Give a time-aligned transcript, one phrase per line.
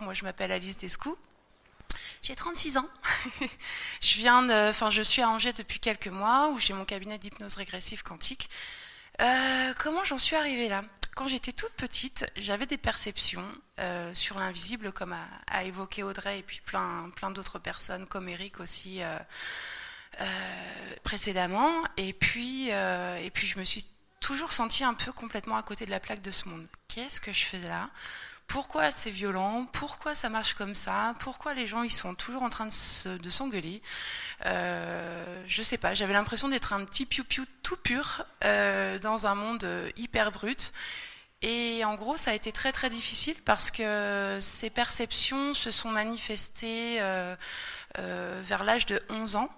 [0.00, 1.16] Moi, je m'appelle Alice Descou.
[2.22, 2.88] J'ai 36 ans.
[4.00, 7.54] je viens enfin, je suis à Angers depuis quelques mois où j'ai mon cabinet d'hypnose
[7.54, 8.50] régressive quantique.
[9.20, 10.82] Euh, comment j'en suis arrivée là?
[11.14, 13.44] Quand j'étais toute petite, j'avais des perceptions
[13.78, 15.14] euh, sur l'invisible, comme
[15.48, 19.18] a, évoqué Audrey et puis plein, plein d'autres personnes, comme Eric aussi euh,
[21.02, 21.70] précédemment.
[21.96, 23.86] Et puis, et puis, je me suis
[24.20, 26.66] toujours sentie un peu complètement à côté de la plaque de ce monde.
[26.88, 27.90] Qu'est-ce que je faisais là?
[28.50, 32.50] Pourquoi c'est violent, pourquoi ça marche comme ça, pourquoi les gens ils sont toujours en
[32.50, 33.80] train de s'engueuler.
[34.44, 39.36] Euh, je sais pas, j'avais l'impression d'être un petit piou-piou tout pur euh, dans un
[39.36, 40.72] monde hyper brut.
[41.42, 45.90] Et en gros, ça a été très très difficile parce que ces perceptions se sont
[45.90, 47.34] manifestées euh,
[47.98, 49.48] euh, vers l'âge de 11 ans.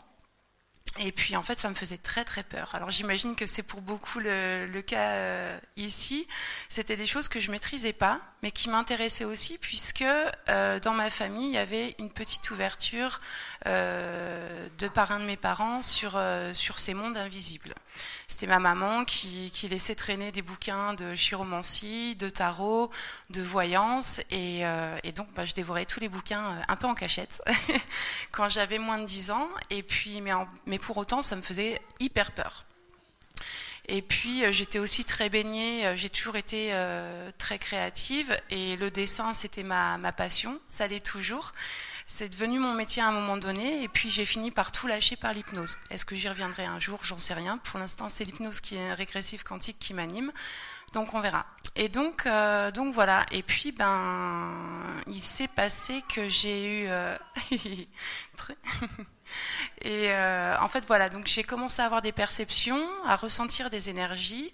[0.98, 2.74] Et puis en fait, ça me faisait très très peur.
[2.74, 6.28] Alors j'imagine que c'est pour beaucoup le, cas euh, ici.
[6.69, 10.05] C'était des choses que je maîtrisais pas, mais qui m'intéressaient aussi, puisque
[10.48, 13.20] euh, dans ma famille, il y avait une petite ouverture
[13.66, 16.20] euh, de par un de mes parents sur
[16.53, 17.75] sur ces mondes invisibles.
[18.28, 22.91] C'était ma maman qui, qui, laissait traîner des bouquins de chiromancie, de tarot,
[23.31, 24.62] de voyance, et,
[25.03, 27.42] et donc bah, je dévorais tous les bouquins un peu en cachette
[28.33, 29.48] quand j'avais moins de 10 ans.
[29.69, 32.66] Et puis, en, mais pour autant, ça me faisait hyper peur.
[33.88, 38.77] Et puis euh, j'étais aussi très baignée, euh, j'ai toujours été euh, très créative et
[38.77, 41.53] le dessin c'était ma, passion, ça l'est toujours.
[42.06, 45.16] C'est devenu mon métier à un moment donné et puis j'ai fini par tout lâcher
[45.16, 45.78] par l'hypnose.
[45.91, 47.00] Est-ce que j'y reviendrai un jour?
[47.03, 47.58] J'en sais rien.
[47.58, 50.30] Pour l'instant c'est l'hypnose qui est régressive quantique qui m'anime.
[50.92, 51.47] Donc on verra.
[51.75, 53.25] Et donc, voilà.
[53.33, 56.88] Et puis ben, il s'est passé que j'ai eu
[59.83, 63.91] Et euh, en fait, voilà, donc j'ai commencé à avoir des perceptions, à ressentir des
[63.91, 64.52] énergies.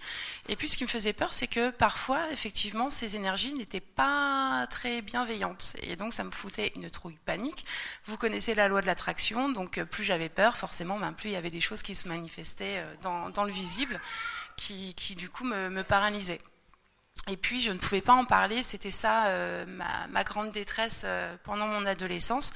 [0.49, 4.67] Et puis, ce qui me faisait peur, c'est que parfois, effectivement, ces énergies n'étaient pas
[4.71, 5.77] très bienveillantes.
[5.83, 7.67] Et donc, ça me foutait une trouille panique.
[8.07, 11.33] Vous connaissez la loi de l'attraction, donc euh, plus j'avais peur, forcément, ben, plus il
[11.33, 14.01] y avait des choses qui se manifestaient euh, dans, le visible,
[14.57, 16.41] qui, qui du coup me, me paralysaient.
[17.29, 18.63] Et puis, je ne pouvais pas en parler.
[18.63, 22.53] C'était ça euh, ma, ma, grande détresse euh, pendant mon adolescence.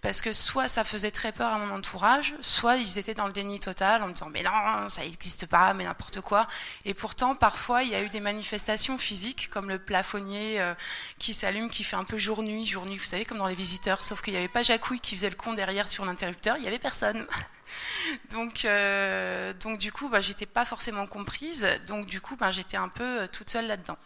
[0.00, 3.32] Parce que soit ça faisait très peur à mon entourage, soit ils étaient dans le
[3.32, 6.48] déni total en me disant mais non, ça n'existe pas, mais n'importe quoi.
[6.84, 10.74] Et pourtant, parfois, il y a eu des manifestations physiques, comme le plafonnier euh,
[11.18, 14.02] qui s'allume, qui fait un peu jour-nuit, jour-nuit, vous savez, comme dans les visiteurs.
[14.02, 16.68] Sauf qu'il n'y avait pas Jacouille qui faisait le con derrière sur l'interrupteur, il n'y
[16.68, 17.26] avait personne.
[18.30, 21.66] donc, euh, donc du coup, bah, j'étais pas forcément comprise.
[21.86, 23.98] Donc du coup, bah, j'étais un peu euh, toute seule là-dedans.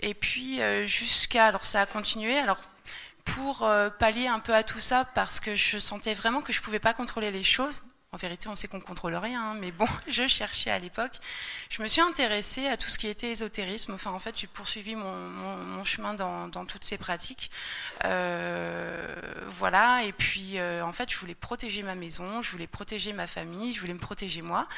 [0.00, 2.38] Et puis euh, jusqu'à, alors ça a continué.
[2.38, 2.58] Alors
[3.24, 3.70] pour
[4.00, 6.92] pallier un peu à tout ça, parce que je sentais vraiment que je pouvais pas
[6.92, 10.70] contrôler les choses, en vérité, on sait qu'on contrôle rien, hein, mais bon, je cherchais
[10.70, 11.18] à l'époque.
[11.70, 13.92] Je me suis intéressée à tout ce qui était ésotérisme.
[13.94, 17.50] Enfin, en fait, j'ai poursuivi mon, chemin dans, toutes ces pratiques.
[18.04, 19.14] Euh,
[19.56, 20.04] voilà.
[20.04, 23.72] Et puis, euh, en fait, je voulais protéger ma maison, je voulais protéger ma famille,
[23.72, 24.68] je voulais me protéger moi.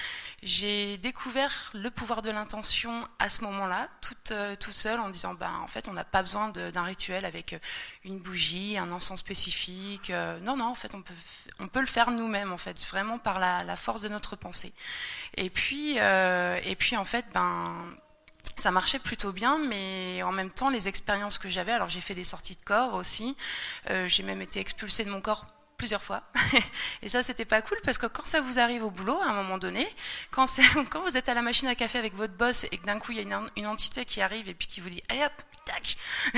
[0.44, 5.52] J'ai découvert le pouvoir de l'intention à ce moment-là, toute, euh, seule, en disant, ben,
[5.60, 7.56] en fait, on n'a pas besoin d'un rituel avec
[8.04, 10.12] une bougie, un encens spécifique.
[10.42, 11.14] non, non, en fait, on peut,
[11.58, 14.72] on peut le faire nous-mêmes, en fait, vraiment par la, force de notre pensée.
[15.36, 17.74] Et puis, euh, et puis en fait, ben,
[18.56, 22.14] ça marchait plutôt bien, mais en même temps, les expériences que j'avais, alors j'ai fait
[22.14, 23.36] des sorties de corps aussi,
[23.90, 25.46] euh, j'ai même été expulsée de mon corps
[25.76, 26.22] plusieurs fois.
[27.02, 29.34] et ça, c'était pas cool parce que quand ça vous arrive au boulot, à un
[29.34, 29.88] moment donné,
[30.30, 30.46] quand,
[30.90, 33.12] quand vous êtes à la machine à café avec votre boss et que d'un coup
[33.12, 35.32] il y a une, une, entité qui arrive et puis qui vous dit allez hop,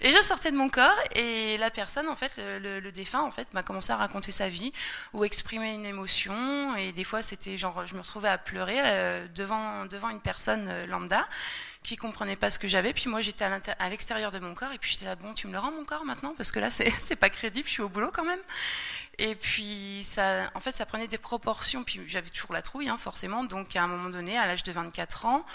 [0.00, 3.30] et je sortais de mon corps et la personne, en fait, le, le défunt, en
[3.30, 4.72] fait, m'a commencé à raconter sa vie
[5.12, 6.74] ou exprimer une émotion.
[6.76, 10.66] Et des fois, c'était genre, je me retrouvais à pleurer euh, devant devant une personne
[10.68, 11.26] euh, lambda
[11.86, 12.92] qui comprenait pas ce que j'avais.
[12.92, 15.52] Puis moi, j'étais à l'extérieur de mon corps et puis j'étais là, bon, tu me
[15.52, 16.34] le rends mon corps maintenant?
[16.36, 18.40] Parce que là, c'est pas crédible, je suis au boulot quand même.
[19.18, 21.84] Et puis, ça, en fait, ça prenait des proportions.
[21.84, 23.44] Puis j'avais toujours la trouille, hein, forcément.
[23.44, 25.46] Donc, à un moment donné, à l'âge de 24 ans,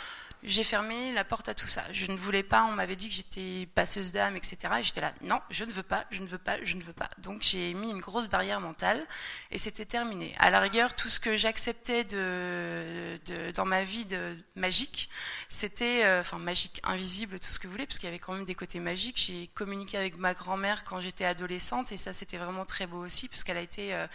[0.43, 1.83] j'ai fermé la porte à tout ça.
[1.91, 4.57] Je ne voulais pas, on m'avait dit que j'étais passeuse d'âme, etc.
[4.79, 6.93] Et j'étais là, non, je ne veux pas, je ne veux pas, je ne veux
[6.93, 7.09] pas.
[7.19, 9.05] Donc j'ai mis une grosse barrière mentale
[9.51, 10.33] et c'était terminé.
[10.39, 15.09] À la rigueur, tout ce que j'acceptais de, de, dans ma vie de magique,
[15.49, 18.33] c'était, euh, enfin magique, invisible, tout ce que vous voulez, parce qu'il y avait quand
[18.33, 19.17] même des côtés magiques.
[19.17, 23.27] J'ai communiqué avec ma grand-mère quand j'étais adolescente et ça c'était vraiment très beau aussi,
[23.27, 23.93] parce qu'elle a été...
[23.93, 24.07] Euh,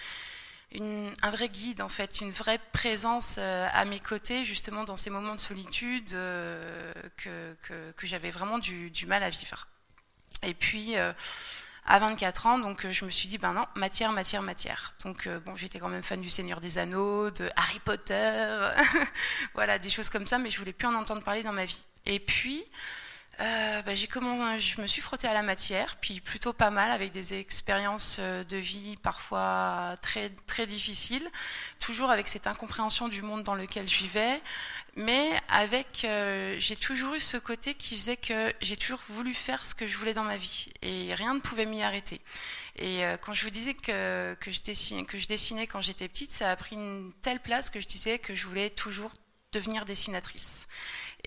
[0.74, 5.10] un vrai guide, en fait, une vraie présence euh, à mes côtés, justement dans ces
[5.10, 7.54] moments de solitude euh, que,
[7.96, 9.68] que, j'avais vraiment du, mal à vivre.
[10.42, 11.12] Et puis, euh,
[11.86, 14.94] à 24 ans, donc je me suis dit, ben non, matière, matière, matière.
[15.04, 18.70] Donc, bon, j'étais quand même fan du Seigneur des Anneaux, de Harry Potter,
[19.54, 21.84] voilà, des choses comme ça, mais je voulais plus en entendre parler dans ma vie.
[22.04, 22.64] Et puis,
[23.40, 26.90] euh, bah, j'ai comment, je me suis frottée à la matière, puis plutôt pas mal
[26.90, 31.28] avec des expériences euh, de vie parfois très très difficiles,
[31.78, 34.40] toujours avec cette incompréhension du monde dans lequel je vivais,
[34.96, 39.66] mais avec euh, j'ai toujours eu ce côté qui faisait que j'ai toujours voulu faire
[39.66, 42.22] ce que je voulais dans ma vie et rien ne pouvait m'y arrêter.
[42.76, 46.32] Et quand je vous disais que que je dessinais, que je dessinais quand j'étais petite,
[46.32, 49.12] ça a pris une telle place que je disais que je voulais toujours
[49.52, 50.66] devenir dessinatrice.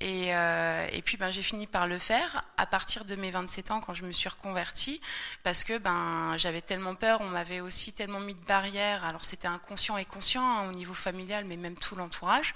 [0.01, 3.71] Et, euh, et, puis ben, j'ai fini par le faire à partir de mes 27
[3.71, 5.01] ans quand je me suis reconvertie
[5.43, 9.49] parce que ben, j'avais tellement peur, on m'avait aussi tellement mis de barrières, alors c'était
[9.49, 12.55] inconscient et conscient hein, au niveau familial mais même tout l'entourage,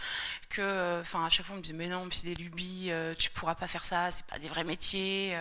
[0.49, 3.29] que enfin à chaque fois on me disait mais non c'est des lubies, euh, tu
[3.29, 5.37] pourras pas faire ça, c'est pas des vrais métiers.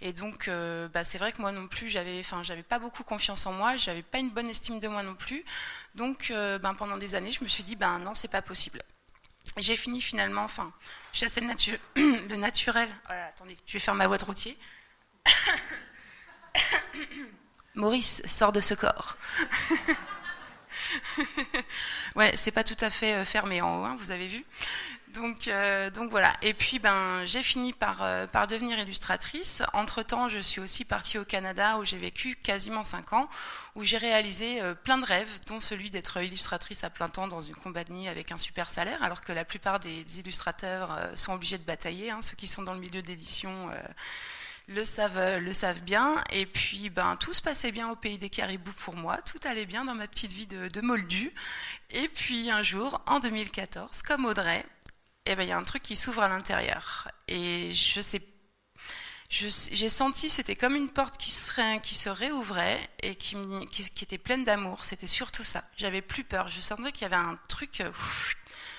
[0.00, 3.04] Et donc euh, bah, c'est vrai que moi non plus j'avais enfin j'avais pas beaucoup
[3.04, 5.44] confiance en moi, j'avais pas une bonne estime de moi non plus.
[5.94, 8.82] Donc ben, pendant des années je me suis dit ben non c'est pas possible.
[9.56, 10.72] J'ai fini finalement, enfin,
[11.14, 11.48] chasser le,
[12.28, 12.88] le naturel.
[13.08, 14.58] attendez, je vais faire ma voix de routier.
[17.74, 19.16] Maurice, sort de ce corps.
[22.16, 24.44] ouais, c'est pas tout à fait euh, fermé en haut, hein, vous avez vu.
[25.14, 26.34] Donc, euh, donc voilà.
[26.42, 29.62] Et puis, ben, j'ai fini par, euh, par devenir illustratrice.
[29.72, 33.28] Entre-temps, je suis aussi partie au Canada où j'ai vécu quasiment cinq ans,
[33.76, 37.42] où j'ai réalisé euh, plein de rêves, dont celui d'être illustratrice à plein temps dans
[37.42, 41.64] une compagnie avec un super salaire, alors que la plupart des, illustrateurs sont obligés de
[41.64, 42.10] batailler.
[42.10, 43.70] Hein, ceux qui sont dans le milieu d'édition
[44.68, 46.22] le savent, le savent bien.
[46.30, 49.18] Et puis, ben, tout se passait bien au pays des caribous pour moi.
[49.18, 51.32] Tout allait bien dans ma petite vie de, de moldu.
[51.90, 54.64] Et puis, un jour, en 2014, comme Audrey,
[55.26, 57.08] eh ben, il y a un truc qui s'ouvre à l'intérieur.
[57.28, 58.20] Et je sais
[59.34, 63.36] j'ai senti, c'était comme une porte qui se, qui se réouvrait et qui,
[64.02, 64.84] était pleine d'amour.
[64.84, 65.64] C'était surtout ça.
[65.76, 66.48] J'avais plus peur.
[66.48, 67.90] Je sentais qu'il y avait un truc euh,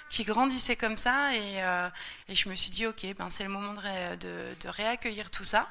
[0.10, 1.90] qui grandissait comme ça et, euh,
[2.30, 5.68] et, je me suis dit, ok, ben c'est le moment de, de, réaccueillir tout ça.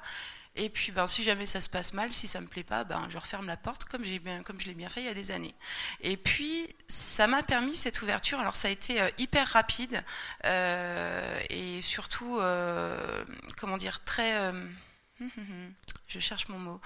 [0.56, 3.08] Et puis, ben, si jamais ça se passe mal, si ça me plaît pas, ben,
[3.10, 5.14] je referme la porte comme j'ai bien, comme je l'ai bien fait il y a
[5.14, 5.54] des années.
[6.00, 8.38] Et puis, ça m'a permis cette ouverture.
[8.38, 10.04] Alors, ça a été euh, hyper rapide
[10.44, 13.24] euh, et surtout, euh,
[13.56, 14.52] comment dire, très euh,
[16.06, 16.80] je cherche mon mot.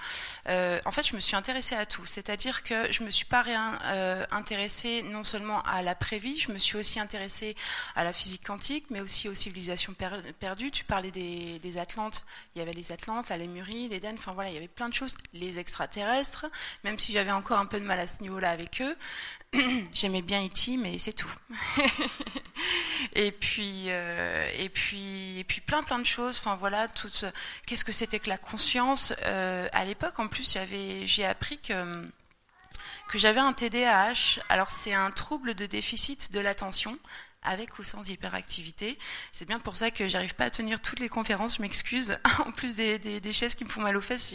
[0.47, 2.05] Euh, en fait, je me suis intéressée à tout.
[2.05, 6.51] C'est-à-dire que je me suis pas rien euh, intéressée non seulement à la prévie, je
[6.51, 7.55] me suis aussi intéressée
[7.95, 9.93] à la physique quantique, mais aussi aux civilisations
[10.39, 10.71] perdues.
[10.71, 12.25] Tu parlais des, Atlantes.
[12.55, 14.15] Il y avait les Atlantes, la Lémurie, l'Éden.
[14.17, 15.15] Enfin voilà, il y avait plein de choses.
[15.33, 16.47] Les extraterrestres,
[16.83, 18.97] même si j'avais encore un peu de mal à ce niveau-là avec eux.
[19.93, 21.31] J'aimais bien E.T., mais c'est tout.
[23.13, 26.39] et puis, euh, et puis, et puis plein, plein de choses.
[26.39, 27.09] Enfin voilà, tout.
[27.65, 32.07] Qu'est-ce que c'était que la conscience À l'époque, plus, j'avais, j'ai appris que
[33.09, 34.39] que j'avais un TDAH.
[34.49, 36.97] Alors c'est un trouble de déficit de l'attention
[37.41, 38.97] avec ou sans hyperactivité.
[39.31, 42.17] C'est bien pour ça que j'arrive pas à tenir toutes les conférences, je m'excuse.
[42.45, 44.33] en plus des, chaises qui me font mal aux fesses,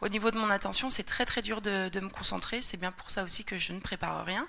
[0.00, 2.60] au niveau de mon attention, c'est très très dur de, me concentrer.
[2.60, 4.46] C'est bien pour ça aussi que je ne prépare rien.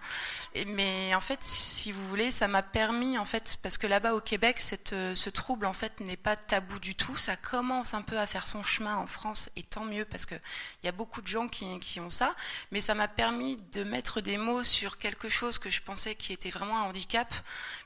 [0.68, 4.22] Mais en fait, si vous voulez, ça m'a permis, en fait, parce que là-bas au
[4.22, 7.16] Québec, ce trouble en fait n'est pas tabou du tout.
[7.16, 10.36] Ça commence un peu à faire son chemin en France, et tant mieux parce que
[10.82, 12.36] il y a beaucoup de gens qui, qui ont ça.
[12.72, 16.34] Mais ça m'a permis de mettre des mots sur quelque chose que je pensais qui
[16.34, 17.34] était vraiment un handicap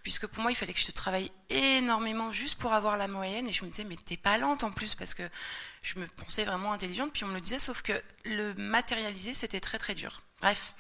[0.08, 3.50] puisque pour moi, il fallait que je travaille énormément juste pour avoir la moyenne.
[3.50, 5.24] Et je me disais, mais t'es pas lente en plus, parce que
[5.82, 7.12] je me pensais vraiment intelligente.
[7.12, 7.92] Puis on me le disait, sauf que
[8.24, 10.22] le matérialiser, c'était très très dur.
[10.40, 10.76] Bref,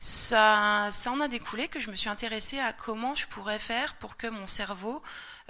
[0.00, 3.94] ça, ça en a découlé que je me suis intéressée à comment je pourrais faire
[3.96, 5.02] pour que mon cerveau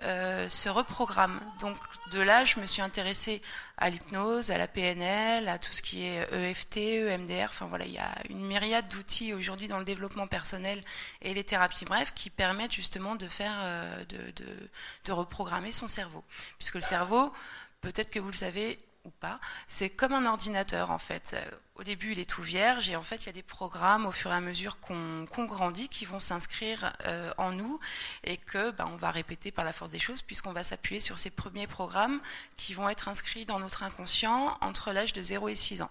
[0.05, 1.41] euh, se reprogramme.
[1.61, 1.77] Donc
[2.13, 3.43] de là, je me suis intéressée
[3.77, 7.49] à l'hypnose, à la PNL, à tout ce qui est EFT, EMDR.
[7.51, 10.81] Enfin voilà, il y a une myriade d'outils aujourd'hui dans le développement personnel
[11.21, 14.71] et les thérapies bref qui permettent justement de faire, euh, de, de,
[15.05, 16.25] de reprogrammer son cerveau.
[16.59, 17.35] Puisque le cerveau,
[17.83, 19.41] peut-être que vous le savez, ou pas.
[19.67, 21.37] C'est comme un ordinateur en fait.
[21.77, 24.11] Au début, il est tout vierge et en fait, il y a des programmes au
[24.11, 27.79] fur et à mesure qu'on qu grandit qui vont s'inscrire euh, en nous
[28.25, 31.19] et que ben, on va répéter par la force des choses puisqu'on va s'appuyer sur
[31.19, 32.21] ces premiers programmes
[32.57, 35.91] qui vont être inscrits dans notre inconscient entre l'âge de 0 et 6 ans.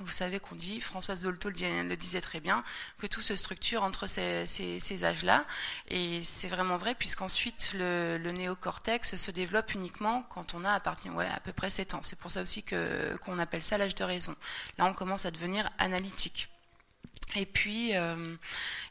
[0.00, 2.62] Vous savez qu'on dit, Françoise Dolto le disait très bien,
[2.98, 5.44] que tout se structure entre ces, âges-là.
[5.88, 11.14] Et c'est vraiment vrai, puisqu'ensuite le, néocortex se développe uniquement quand on a à, partir,
[11.14, 12.00] ouais, à peu près 7 ans.
[12.02, 14.36] C'est pour ça aussi qu'on appelle ça l'âge de raison.
[14.78, 16.48] Là, on commence à devenir analytique.
[17.34, 18.36] Et puis, euh,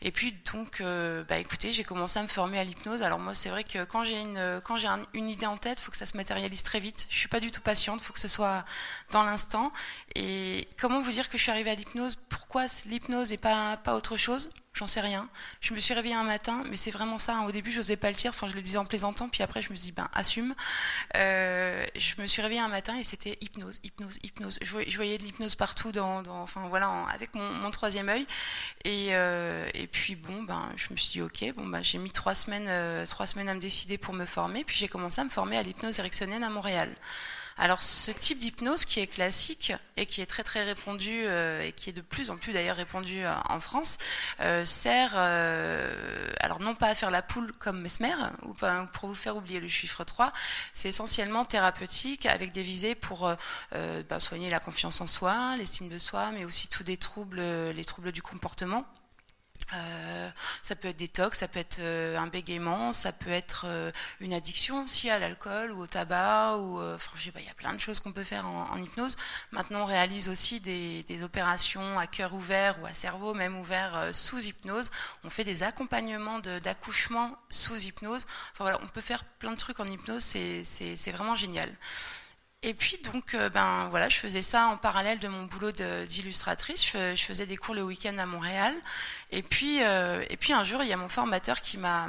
[0.01, 3.01] et puis donc, euh, bah écoutez, j'ai commencé à me former à l'hypnose.
[3.01, 6.15] Alors moi, c'est vrai que quand j'ai une, idée en tête, faut que ça se
[6.15, 7.07] matérialise très vite.
[7.09, 8.65] Je suis pas du tout patiente, faut que ce soit
[9.11, 9.71] dans l'instant.
[10.15, 12.15] Et comment vous dire que je suis arrivée à l'hypnose?
[12.29, 14.49] Pourquoi l'hypnose et pas autre chose?
[14.75, 15.29] J'en sais rien.
[15.61, 17.37] Je me suis réveillée un matin, mais c'est vraiment ça.
[17.37, 17.45] Hein.
[17.45, 18.31] Au début, je n'osais pas le dire.
[18.31, 19.29] Enfin, je le disais en plaisantant.
[19.29, 20.53] Puis après, je me suis dit, ben, assume.
[21.15, 24.59] Euh, je me suis réveillée un matin et c'était hypnose, hypnose, hypnose.
[24.61, 28.27] Je voyais, de l'hypnose partout, dans, enfin voilà, avec mon, troisième œil.
[28.83, 32.11] Et, euh, et, puis bon, ben, je me suis dit, ok, bon, ben, j'ai mis
[32.11, 34.65] trois semaines, euh, trois semaines à me décider pour me former.
[34.65, 36.93] Puis j'ai commencé à me former à l'hypnose ericksonienne à Montréal.
[37.57, 41.71] Alors ce type d'hypnose qui est classique et qui est très très répandu euh, et
[41.71, 43.97] qui est de plus en plus d'ailleurs répandu euh, en France
[44.41, 48.53] euh, sert alors non pas à faire la poule comme Mesmer ou
[48.91, 50.33] pour vous faire oublier le chiffre 3,
[50.73, 53.31] c'est essentiellement thérapeutique avec des visées pour
[53.71, 57.85] bah, soigner la confiance en soi, l'estime de soi, mais aussi tous des troubles, les
[57.85, 58.85] troubles du comportement.
[59.73, 60.29] Euh,
[60.61, 63.91] ça peut être des tocs, ça peut être euh, un bégaiement, ça peut être euh,
[64.19, 67.49] une addiction aussi à l'alcool ou au tabac ou enfin je sais pas, il y
[67.49, 69.17] a plein de choses qu'on peut faire en, hypnose.
[69.51, 74.09] Maintenant, on réalise aussi des, des, opérations à cœur ouvert ou à cerveau même ouvert
[74.13, 74.91] sous hypnose.
[75.23, 78.25] On fait des accompagnements d'accouchement sous hypnose.
[78.53, 81.71] Enfin voilà, on peut faire plein de trucs en hypnose, c'est vraiment génial.
[82.63, 86.83] Et puis donc, euh, ben voilà, je faisais ça en parallèle de mon boulot d'illustratrice.
[86.83, 88.73] Je, faisais des cours le week-end à Montréal.
[89.31, 92.07] Et puis, euh, et puis un jour, il y a mon formateur qui m'a.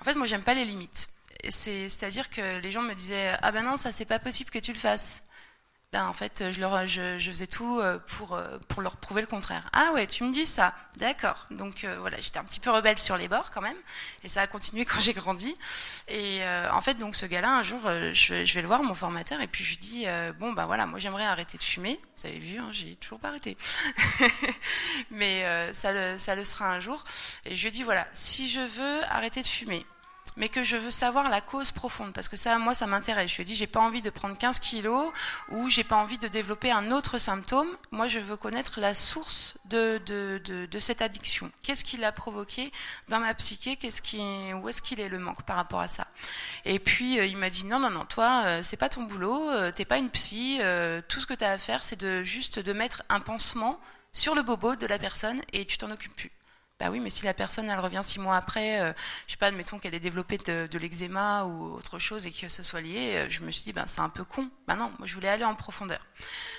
[0.00, 1.08] En fait, moi, j'aime pas les limites.
[1.48, 4.72] C'est-à-dire que les gens me disaient ah ben non, ça c'est pas possible que tu
[4.72, 5.22] le fasses
[5.90, 9.22] ben, en fait, je, leur, je, je faisais tout euh, pour, euh, pour leur prouver
[9.22, 9.70] le contraire.
[9.72, 11.46] Ah ouais, tu me dis ça, d'accord.
[11.50, 13.76] Donc euh, voilà, j'étais un petit peu rebelle sur les bords quand même,
[14.22, 15.56] et ça a continué quand j'ai grandi.
[16.08, 16.40] Et
[16.70, 17.80] en fait, donc ce gars-là, un jour,
[18.12, 20.06] je, je, vais le voir, mon formateur, et puis je lui dis,
[20.38, 21.98] bon ben voilà, moi j'aimerais arrêter de fumer.
[22.18, 23.56] Vous avez vu, hein, j'ai toujours pas arrêté,
[25.10, 27.02] mais ça, le, ça le sera un jour.
[27.46, 29.86] Et je lui dis voilà, si je veux arrêter de fumer,
[30.36, 33.30] mais que je veux savoir la cause profonde, parce que ça, moi, ça m'intéresse.
[33.30, 35.12] Je lui ai dit, j'ai pas envie de prendre 15 kilos
[35.50, 37.68] ou j'ai pas envie de développer un autre symptôme.
[37.90, 41.50] Moi, je veux connaître la source de, de, de, de cette addiction.
[41.62, 42.72] Qu'est-ce qui l'a provoqué
[43.08, 43.76] dans ma psyché?
[43.76, 44.20] Qu'est-ce qui,
[44.54, 46.06] où est-ce qu'il est le manque par rapport à ça?
[46.64, 49.50] Et puis, euh, il m'a dit, non, non, non, toi, euh, c'est pas ton boulot,
[49.50, 50.60] euh, t'es pas une psy.
[51.08, 53.80] tout ce que tu as à faire, c'est de juste de mettre un pansement
[54.12, 56.32] sur le bobo de la personne et tu t'en occupes plus.
[56.80, 58.92] Bah oui, mais si la personne elle revient six mois après, euh,
[59.26, 62.48] je sais pas, admettons qu'elle ait développé de, de l'eczéma ou autre chose et que
[62.48, 64.48] ce soit lié, euh, je me suis dit ben c'est un peu con.
[64.68, 65.98] Ben non, moi je voulais aller en profondeur.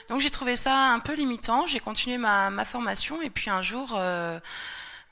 [0.09, 1.67] Donc j'ai trouvé ça un peu limitant.
[1.67, 3.93] J'ai continué ma, ma, formation et puis un jour.
[3.95, 4.41] Euh,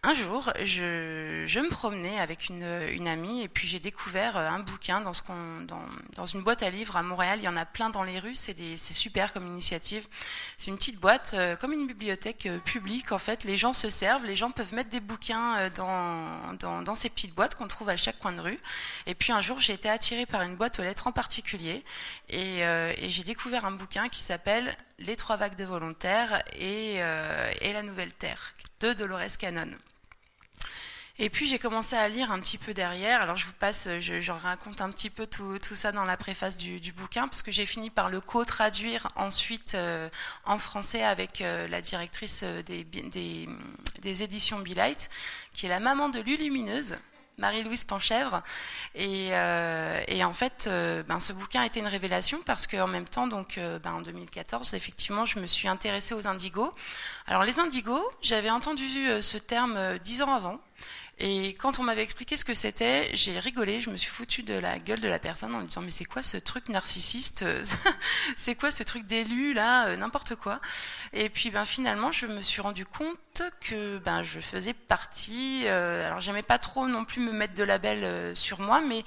[0.03, 4.47] un jour, je, je, me promenais avec une, une amie et puis j'ai découvert euh,
[4.47, 5.23] un bouquin dans, ce
[5.65, 5.81] dans,
[6.15, 7.39] dans, une boîte à livres à Montréal.
[7.41, 10.07] Il y en a plein dans les rues, c'est, super comme initiative.
[10.57, 13.43] C'est une petite boîte, euh, comme une bibliothèque euh, publique en fait.
[13.43, 17.33] Les gens se servent, les gens peuvent mettre des bouquins dans, dans, dans, ces petites
[17.33, 18.59] boîtes qu'on trouve à chaque coin de rue.
[19.07, 21.83] Et puis un jour, j'ai été attirée par une boîte aux lettres en particulier
[22.29, 27.73] et, et j'ai découvert un bouquin qui s'appelle Les trois vagues de volontaires et, et
[27.73, 29.69] la nouvelle terre de Dolores Cannon.
[31.19, 33.21] Et puis j'ai commencé à lire un petit peu derrière.
[33.21, 36.91] Alors je vous passe, je, raconte un petit peu tout, ça dans la préface du,
[36.91, 40.09] bouquin, parce que j'ai fini par le co-traduire ensuite euh,
[40.45, 45.09] en français avec euh, la directrice euh, des, éditions Light,
[45.53, 46.97] qui est la maman de Lulumineuse.
[47.39, 48.41] Marie-Louise Panchèvre.
[48.95, 52.87] Et, euh, et, en fait, euh, ben, ce bouquin a été une révélation parce qu'en
[52.87, 56.73] même temps, donc, euh, ben, en 2014, effectivement, je me suis intéressée aux indigos.
[57.27, 58.87] Alors, les indigos, j'avais entendu
[59.21, 60.59] ce terme dix ans avant.
[61.19, 64.53] Et quand on m'avait expliqué ce que c'était, j'ai rigolé, je me suis foutu de
[64.53, 67.43] la gueule de la personne en me disant mais c'est quoi ce truc narcissiste?
[68.37, 70.59] C'est quoi ce truc d'élu là euh, N'importe quoi?
[71.13, 75.63] Et puis ben finalement, je me suis rendu compte que ben je faisais partie.
[75.65, 79.03] Euh, alors j'aimais pas trop non plus me mettre de label euh, sur moi, mais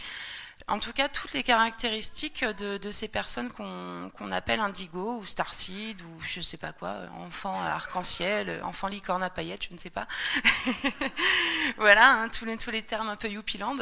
[0.69, 6.21] en tout cas, toutes les caractéristiques de, ces personnes qu'on appelle indigo ou starseed ou
[6.23, 10.07] je sais pas quoi, enfant arc-en-ciel, enfant licorne à paillettes, je ne sais pas.
[11.77, 13.77] voilà, hein, tous, les, tous les termes un peu youpiland.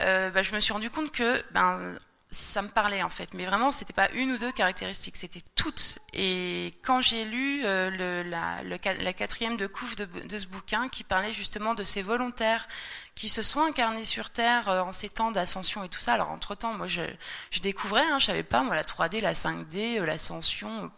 [0.00, 1.96] Euh, bah, je me suis rendu compte que ben,
[2.32, 5.98] ça me parlait en fait, mais vraiment c'était pas une ou deux caractéristiques, c'était toutes.
[6.12, 10.46] Et quand j'ai lu euh, le, la, le, la, quatrième de couve de, de, ce
[10.46, 12.68] bouquin qui parlait justement de ces volontaires
[13.16, 16.14] qui se sont incarnés sur Terre euh, en ces temps d'ascension et tout ça.
[16.14, 17.02] Alors entre temps, moi je,
[17.50, 20.90] je découvrais, hein, je savais pas moi la 3D, la 5D, euh, l'ascension.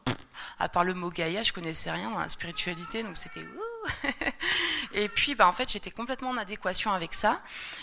[0.58, 3.44] À part le mot Gaïa, je connaissais rien dans la spiritualité, donc c'était
[4.94, 7.40] et puis, ben, en fait, j'étais complètement en adéquation avec ça.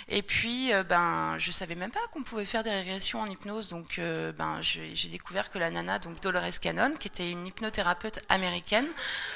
[0.08, 3.70] Et puis, euh, ben, je savais même pas qu'on pouvait faire des régressions en hypnose.
[3.70, 8.20] Donc, euh, ben, j'ai découvert que la nana, donc Dolores Cannon, qui était une hypnothérapeute
[8.30, 8.88] américaine,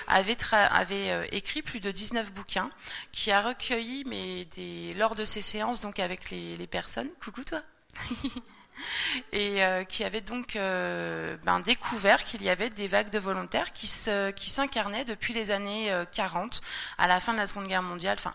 [0.08, 2.70] avait, euh, écrit plus de 19 bouquins,
[3.12, 4.48] qui a recueilli, mais
[4.96, 7.10] lors de ses séances, donc avec les personnes.
[7.22, 7.62] Coucou toi.
[9.32, 13.72] et euh, qui avait donc euh, ben, découvert qu'il y avait des vagues de volontaires
[13.74, 18.18] qui, s'incarnaient depuis les années 40, euh, à la fin de la Seconde Guerre mondiale,
[18.18, 18.34] enfin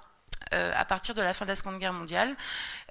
[0.50, 2.34] à partir de la fin de la Seconde Guerre mondiale,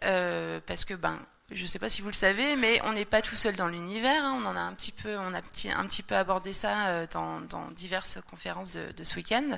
[0.01, 3.21] parce que ben je ne sais pas si vous le savez, mais on n'est pas
[3.21, 4.21] tout seul dans l'univers.
[4.21, 4.37] Hein.
[4.43, 7.71] On en a un petit peu, on a un petit peu abordé ça euh, dans,
[7.71, 9.57] diverses conférences de, ce week-end.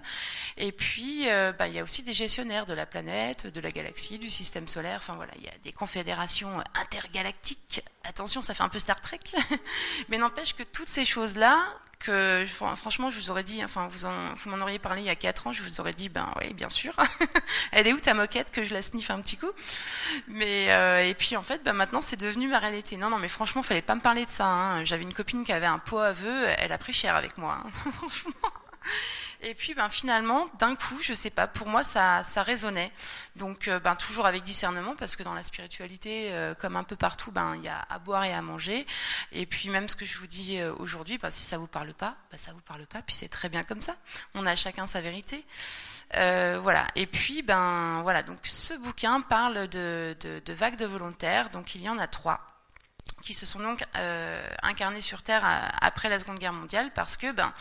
[0.58, 3.72] Et puis, euh, bah, il y a aussi des gestionnaires de la planète, de la
[3.72, 4.98] galaxie, du système solaire.
[4.98, 7.84] Enfin voilà, il y a des confédérations intergalactiques.
[8.04, 9.20] Attention, ça fait un peu Star Trek,
[10.10, 14.62] mais n'empêche que toutes ces choses-là, que franchement, je vous aurais dit, enfin, vous, m'en
[14.62, 16.94] auriez parlé il y a 4 ans, je vous aurais dit, ben oui, bien sûr.
[17.72, 19.52] Elle est où ta moquette que je la sniffe un petit coup?
[20.28, 22.96] Mais euh, et puis en fait, ben maintenant, c'est devenu ma réalité.
[22.98, 24.46] Non, non, mais franchement, fallait pas me parler de ça.
[24.46, 24.86] Hein.
[24.86, 27.62] J'avais une copine qui avait un pot à vœux, elle a pris cher avec moi.
[27.66, 27.70] Hein.
[27.98, 28.32] franchement.
[29.42, 32.92] Et puis ben, finalement, d'un coup, je sais pas, pour moi ça, ça résonnait.
[33.38, 36.98] Donc euh, ben, toujours avec discernement, parce que dans la spiritualité, euh, comme un peu
[36.98, 38.86] partout, ben il y a à boire et à manger.
[39.32, 41.94] Et puis même ce que je vous dis euh, aujourd'hui, ben, si ça vous parle
[41.94, 43.96] pas, ben, ça vous parle pas, puis c'est très bien comme ça.
[44.36, 45.46] On a chacun sa vérité.
[46.14, 46.88] voilà.
[46.96, 48.24] Et puis, ben voilà.
[48.24, 51.50] Donc, ce bouquin parle de, de, de, vagues de volontaires.
[51.50, 52.42] Donc, il y en a trois
[53.22, 55.44] qui se sont donc euh, incarnés sur Terre
[55.82, 57.54] après la Seconde Guerre mondiale, parce que ben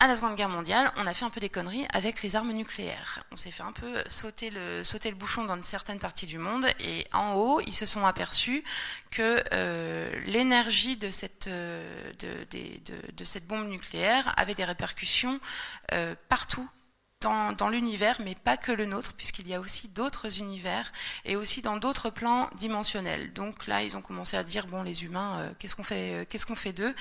[0.00, 2.52] à la Seconde Guerre mondiale, on a fait un peu des conneries avec les armes
[2.52, 3.22] nucléaires.
[3.32, 6.66] On s'est fait un peu sauter le, sauter le bouchon dans certaines parties du monde
[6.80, 8.64] et en haut, ils se sont aperçus
[9.10, 12.46] que euh, l'énergie de cette, euh, de,
[13.12, 15.38] de, cette bombe nucléaire avait des répercussions
[15.92, 16.66] euh, partout
[17.20, 20.90] dans, dans l'univers, mais pas que le nôtre, puisqu'il y a aussi d'autres univers
[21.26, 23.34] et aussi dans d'autres plans dimensionnels.
[23.34, 26.56] Donc là, ils ont commencé à dire bon, les humains, qu'est-ce qu'on fait, qu'est-ce qu'on
[26.56, 26.94] fait d'eux?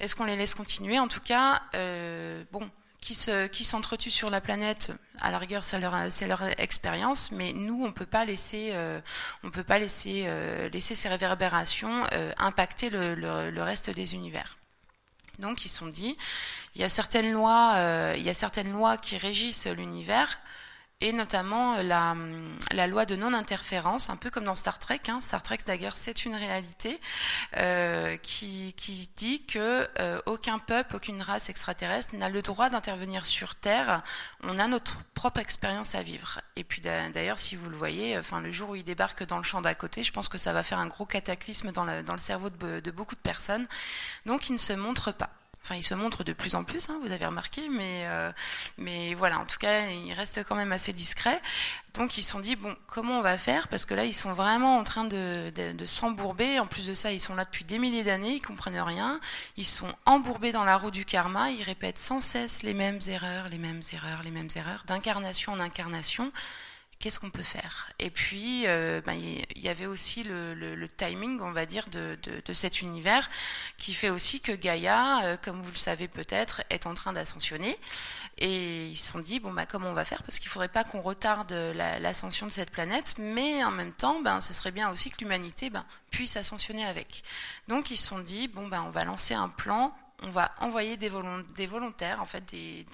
[0.00, 0.98] Est-ce qu'on les laisse continuer?
[0.98, 5.78] En tout cas, euh, bon, qui se, s'entretuent sur la planète, à la rigueur, c'est
[5.78, 9.00] leur, expérience, mais nous, on peut pas laisser, euh,
[9.44, 14.58] on peut pas laisser, euh, laisser ces réverbérations euh, impacter le, reste des univers.
[15.38, 16.16] Donc, ils sont dit,
[16.74, 17.74] il y a certaines lois,
[18.16, 20.40] il y a certaines lois qui régissent l'univers
[21.00, 22.16] et notamment euh, la,
[22.72, 25.00] la loi de non-interférence, un peu comme dans Star Trek.
[25.08, 25.20] Hein.
[25.20, 27.00] Star Trek, d'ailleurs, c'est une réalité
[27.56, 28.74] euh, qui,
[29.16, 34.02] dit que euh, aucun peuple, aucune race extraterrestre n'a le droit d'intervenir sur Terre.
[34.42, 36.40] On a notre propre expérience à vivre.
[36.56, 39.44] Et puis d'ailleurs, si vous le voyez, enfin le jour où il débarque dans le
[39.44, 42.50] champ d'à côté, je pense que ça va faire un gros cataclysme dans le, cerveau
[42.50, 43.66] de beaucoup de personnes.
[44.26, 45.30] Donc, il ne se montre pas.
[45.62, 48.30] Enfin, il se montre de plus en plus, hein, vous avez remarqué, mais, euh,
[48.78, 51.40] mais voilà, en tout cas, il reste quand même assez discret.
[51.94, 53.68] Donc, ils se sont dit, bon, comment on va faire?
[53.68, 56.58] Parce que là, ils sont vraiment en train de, de, s'embourber.
[56.58, 59.20] En plus de ça, ils sont là depuis des milliers d'années, ils comprennent rien.
[59.56, 63.48] Ils sont embourbés dans la roue du karma, ils répètent sans cesse les mêmes erreurs,
[63.48, 66.32] les mêmes erreurs, les mêmes erreurs, d'incarnation en incarnation
[66.98, 67.90] qu'est-ce qu'on peut faire?
[67.98, 71.88] Et puis, euh, ben, il y avait aussi le, le, le, timing, on va dire,
[71.88, 73.28] de, de, de, cet univers
[73.76, 77.78] qui fait aussi que Gaïa, euh, comme vous le savez peut-être, est en train d'ascensionner.
[78.38, 80.22] Et ils se sont dit, bon, bah, comment on va faire?
[80.22, 84.40] Parce qu'il faudrait pas qu'on retarde l'ascension de cette planète, mais en même temps, ben,
[84.40, 87.22] ce serait bien aussi que l'humanité ben, puisse ascensionner avec.
[87.68, 90.96] Donc, ils se sont dit, bon, ben, on va lancer un plan on va envoyer
[90.96, 92.86] des, volontaires, en fait, des,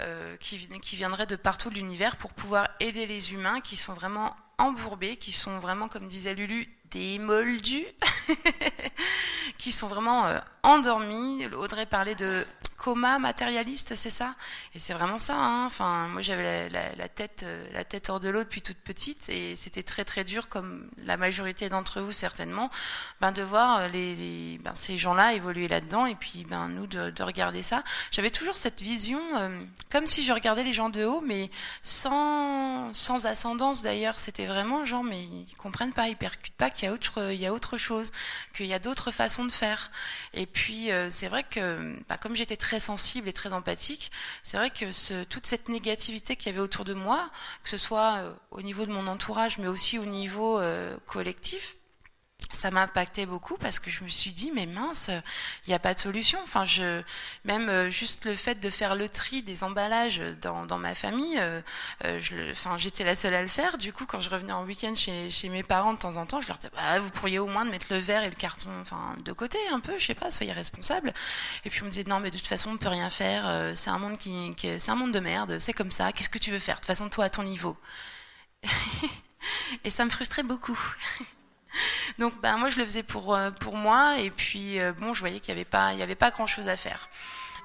[0.00, 3.94] euh, qui, qui, viendraient de partout de l'univers pour pouvoir aider les humains qui sont
[3.94, 7.86] vraiment embourbés, qui sont vraiment, comme disait Lulu, des moldus,
[9.58, 11.46] qui sont vraiment euh, endormis.
[11.54, 12.44] Audrey parlait de
[12.78, 14.36] coma matérialiste, c'est ça?
[14.74, 15.34] Et c'est vraiment ça.
[15.34, 19.28] Hein enfin, moi, j'avais la, tête, euh, la tête hors de l'eau depuis toute petite,
[19.28, 22.70] et c'était très très dur, comme la majorité d'entre vous certainement,
[23.20, 27.10] ben, de voir euh, les, ben, ces gens-là évoluer là-dedans, et puis ben, nous de,
[27.10, 27.82] de regarder ça.
[28.12, 29.60] J'avais toujours cette vision, euh,
[29.90, 31.50] comme si je regardais les gens de haut, mais
[31.82, 34.20] sans, sans ascendance d'ailleurs.
[34.20, 37.40] C'était vraiment genre, mais ils comprennent pas, ils percutent pas qu'il y a autre, il
[37.40, 38.12] y a autre chose,
[38.54, 39.90] qu'il y a d'autres façons de faire.
[40.32, 44.58] Et puis c'est vrai que, ben, comme j'étais très très sensible et très empathique, c'est
[44.58, 47.30] vrai que ce, toute cette négativité qu'il y avait autour de moi,
[47.64, 51.77] que ce soit euh, au niveau de mon entourage, mais aussi au niveau euh, collectif,
[52.50, 55.10] ça m'a impacté beaucoup parce que je me suis dit mais mince
[55.66, 56.38] il n'y a pas de solution.
[56.42, 57.02] Enfin je
[57.44, 61.38] même euh, juste le fait de faire le tri des emballages dans, dans ma famille
[61.38, 61.60] euh,
[62.04, 63.78] euh, je enfin j'étais la seule à le faire.
[63.78, 66.40] Du coup quand je revenais en week-end chez, chez mes parents de temps en temps
[66.40, 69.16] je leur disais bah, vous pourriez au moins mettre le verre et le carton enfin
[69.24, 71.12] de côté un peu je sais pas soyez responsable
[71.64, 73.90] et puis on me disait non mais de toute façon on peut rien faire c'est
[73.90, 76.50] un monde qui, qui c'est un monde de merde c'est comme ça qu'est-ce que tu
[76.50, 76.76] veux faire?
[76.76, 77.76] De toute façon toi à ton niveau.
[79.84, 80.78] Et ça me frustrait beaucoup
[82.18, 85.20] Donc ben, moi je le faisais pour, euh, pour moi et puis euh, bon je
[85.20, 87.08] voyais qu'il n'y avait pas, il y avait pas grand chose à faire.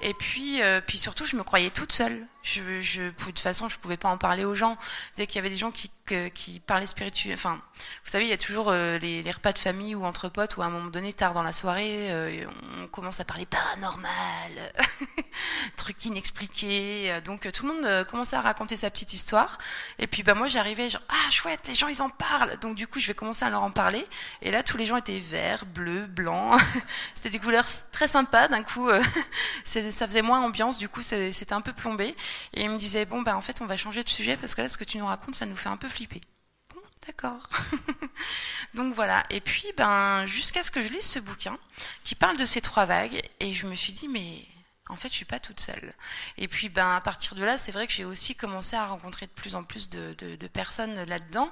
[0.04, 2.28] Et puis, euh, puis surtout, je me croyais toute seule.
[2.44, 4.78] Je, je, de toute façon, je pouvais pas en parler aux gens.
[5.16, 5.90] Dès qu'il y avait des gens qui,
[6.34, 7.62] qui parlaient spirituel, enfin,
[8.04, 10.58] vous savez, il y a toujours euh, les, les, repas de famille ou entre potes
[10.58, 12.46] où à un moment donné, tard dans la soirée, euh,
[12.82, 14.74] on commence à parler paranormal,
[15.78, 17.22] trucs inexpliqués.
[17.24, 19.58] Donc tout le monde commençait à raconter sa petite histoire.
[19.98, 22.60] Et puis bah moi j'arrivais genre ah chouette, les gens ils en parlent.
[22.60, 24.06] Donc du coup je vais commencer à leur en parler.
[24.42, 26.60] Et là tous les gens étaient verts, bleus, blancs.
[27.16, 28.50] c'était des couleurs très sympas.
[28.50, 28.90] D'un coup
[29.94, 30.78] ça faisait moins ambiance.
[30.78, 32.16] Du coup c'était un peu plombé.
[32.54, 34.62] Et ils me disaient bon bah en fait on va changer de sujet parce que
[34.62, 36.22] là ce que tu nous racontes ça nous fait un peu flipper.
[37.06, 37.50] D'accord.
[38.74, 39.24] Donc voilà.
[39.30, 41.58] Et puis, ben, jusqu'à ce que je lise ce bouquin
[42.04, 44.46] qui parle de ces trois vagues, et je me suis dit, mais
[44.90, 45.94] en fait, je suis pas toute seule.
[46.38, 49.28] Et puis, ben, à partir de là, c'est vrai que j'ai aussi commencé à rencontrer
[49.28, 50.14] de plus en plus de,
[50.48, 51.52] personnes là-dedans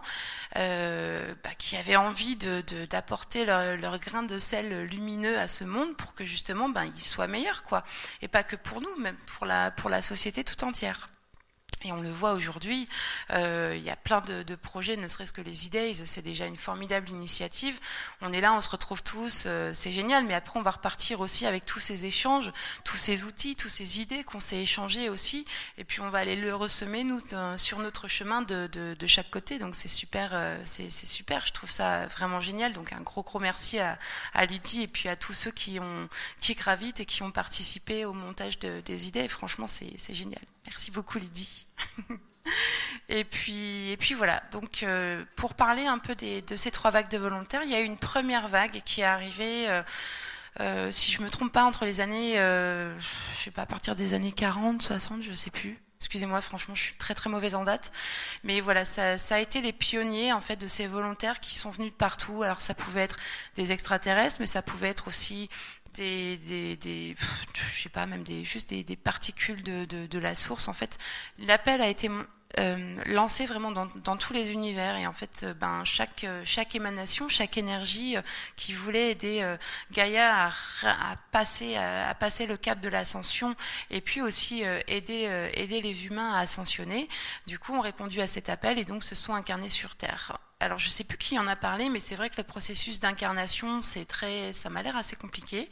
[0.58, 6.13] euh, bah, qui avaient envie d'apporter leur, grain de sel lumineux à ce monde pour
[6.13, 7.84] que justement, ben, il soit meilleur, quoi.
[8.22, 11.10] Et pas que pour nous, même pour la pour la société tout entière.
[11.84, 12.88] Et on le voit aujourd'hui,
[13.32, 16.46] euh, il y a plein de, de projets, ne serait-ce que les e-days, c'est déjà
[16.46, 17.80] une formidable initiative.
[18.22, 21.22] On est là, on se retrouve tous, euh, c'est génial, mais après on va repartir
[21.22, 22.52] aussi avec tous ces échanges,
[22.84, 25.46] tous ces outils, toutes ces idées qu'on s'est échangés aussi,
[25.78, 27.20] et puis on va aller le ressemer nous
[27.58, 29.58] sur notre chemin de, de, de chaque côté.
[29.58, 32.74] Donc c'est super, euh, c'est super, je trouve ça vraiment génial.
[32.74, 33.98] Donc un gros gros merci à,
[34.34, 38.06] à Lydie et puis à tous ceux qui ont qui gravitent et qui ont participé
[38.06, 39.22] au montage des idées.
[39.22, 40.41] Et franchement, c'est génial.
[40.65, 41.65] Merci beaucoup Lydie.
[43.10, 44.41] et puis, et puis voilà.
[44.52, 47.82] Donc, euh, pour parler un peu de ces trois vagues de volontaires, il y a
[47.82, 49.84] eu une première vague qui est arrivée, euh,
[50.60, 54.13] euh, si je me trompe pas, entre les années, je sais pas, à partir des
[54.13, 55.80] années 40, 60, je sais plus.
[56.00, 57.91] Excusez-moi, franchement, je suis très très mauvaise en date.
[58.43, 61.69] Mais voilà, ça, ça, a été les pionniers en fait de ces volontaires qui sont
[61.69, 62.41] venus de partout.
[62.41, 63.17] Alors ça pouvait être
[63.56, 65.47] des extraterrestres, mais ça pouvait être aussi
[65.95, 67.15] des, des, des
[67.71, 70.67] je sais pas, même des, juste des, des particules de, de, de, la source.
[70.67, 70.97] En fait,
[71.39, 72.10] l'appel a été
[72.60, 76.75] euh, lancé vraiment dans, dans, tous les univers et en fait, euh, ben chaque chaque
[76.75, 78.21] émanation, chaque énergie euh,
[78.58, 79.58] qui voulait aider euh,
[79.91, 80.49] Gaïa à,
[80.84, 83.56] à passer à, à, passer le cap de l'ascension
[83.89, 87.08] et puis aussi aider aider les humains à ascensionner.
[87.47, 90.80] Du coup, ont répondu à cet appel et donc se sont incarnés sur Terre alors
[90.80, 94.06] je sais plus qui en a parlé, mais c'est vrai que le processus d'incarnation, c'est
[94.06, 95.69] très, ça m'a l'air assez compliqué.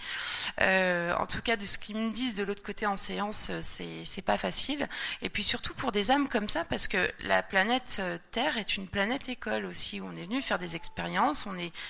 [0.62, 4.04] Euh, en tout cas, de ce qu'ils me disent de l'autre côté en séance, c'est
[4.04, 4.90] c'est pas facile.
[5.22, 8.76] Et puis surtout pour des âmes comme ça, parce que la planète euh, Terre est
[8.78, 11.48] une planète école aussi où on est venu faire des expériences.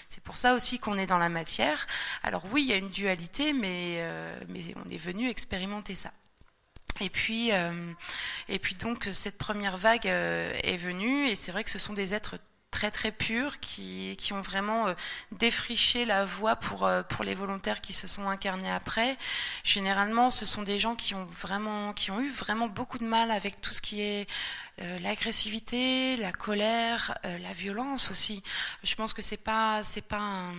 [0.09, 1.87] C'est pour ça aussi qu'on est dans la matière.
[2.23, 4.39] Alors oui, il y a une dualité, mais euh,
[4.75, 6.11] on est venu expérimenter ça.
[7.01, 7.93] Et puis, euh,
[8.49, 11.93] et puis donc cette première vague euh, est venue, et c'est vrai que ce sont
[11.93, 12.37] des êtres
[12.71, 14.93] très très purs qui, qui ont vraiment euh,
[15.31, 19.17] défriché la voie pour, euh, pour les volontaires qui se sont incarnés après.
[19.63, 23.31] Généralement, ce sont des gens qui ont vraiment qui ont eu vraiment beaucoup de mal
[23.31, 24.27] avec tout ce qui est
[24.81, 28.41] euh, l'agressivité, la colère, euh, la violence aussi.
[28.83, 30.53] Je pense que c'est pas c'est pas un,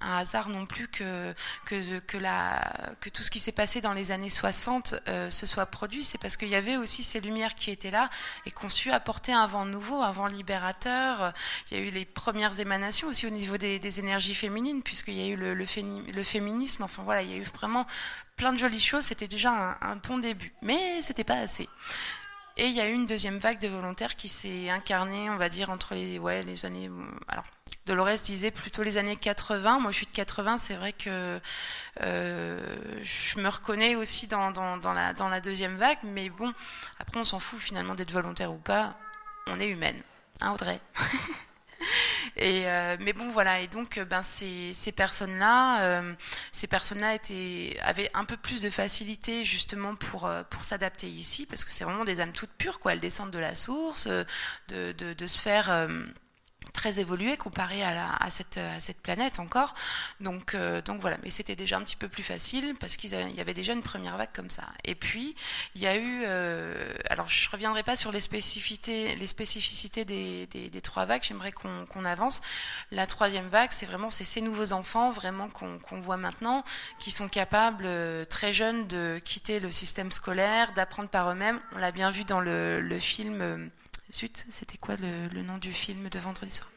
[0.00, 1.32] hasard non plus que
[1.64, 6.04] que que tout ce qui s'est passé dans les années 60 euh, se soit produit.
[6.04, 8.10] C'est parce qu'il y avait aussi ces lumières qui étaient là
[8.44, 11.32] et qu'on su apporter un vent nouveau, un vent libérateur.
[11.70, 15.22] Il y a eu les premières émanations aussi au niveau des, énergies féminines puisqu'il y
[15.22, 16.82] a eu le féminisme.
[16.82, 17.86] Enfin voilà, il y a eu vraiment
[18.36, 19.04] plein de jolies choses.
[19.04, 21.68] C'était déjà un, un bon début, mais c'était pas assez.
[22.58, 25.50] Et il y a eu une deuxième vague de volontaires qui s'est incarnée, on va
[25.50, 26.90] dire, entre les, ouais, les années.
[27.28, 27.44] Alors,
[27.84, 29.78] Dolores disait plutôt les années 80.
[29.78, 30.56] Moi, je suis de 80.
[30.56, 31.38] C'est vrai que
[32.02, 35.98] euh, je me reconnais aussi dans, dans, la, dans la deuxième vague.
[36.02, 36.54] Mais bon,
[36.98, 38.94] après, on s'en fout finalement d'être volontaire ou pas.
[39.48, 40.00] On est humaine.
[40.40, 40.80] Hein, Audrey?
[42.36, 43.60] Et euh, mais bon voilà.
[43.60, 46.14] Et donc ben ces, ces personnes là euh,
[46.52, 51.64] ces personnes avaient un peu plus de facilité justement pour euh, pour s'adapter ici parce
[51.64, 52.92] que c'est vraiment des âmes toutes pures quoi.
[52.92, 54.26] Elles descendent de la source de
[54.68, 55.88] de, de sphères
[56.76, 59.74] très évolué comparé à, la, à, cette, à cette planète encore.
[60.20, 63.40] Donc, euh, donc voilà, mais c'était déjà un petit peu plus facile parce qu'il y
[63.40, 64.64] avait déjà une première vague comme ça.
[64.84, 65.34] Et puis,
[65.74, 70.46] il y a eu, euh, alors je reviendrai pas sur les spécificités, les spécificités des,
[70.48, 72.42] des, des trois vagues, j'aimerais qu'on qu'on avance.
[72.90, 76.62] La troisième vague, c'est vraiment ces nouveaux enfants vraiment qu'on qu'on voit maintenant,
[76.98, 81.58] qui sont capables euh, très jeunes de quitter le système scolaire, d'apprendre par eux-mêmes.
[81.74, 83.66] On l'a bien vu dans le, le film euh,
[84.16, 86.70] Zut, c'était quoi le, nom du film de vendredi soir?